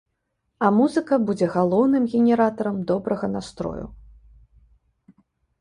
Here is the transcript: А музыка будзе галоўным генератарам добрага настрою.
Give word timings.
А 0.67 0.69
музыка 0.77 1.19
будзе 1.27 1.49
галоўным 1.57 2.03
генератарам 2.13 2.79
добрага 2.93 3.29
настрою. 3.35 3.85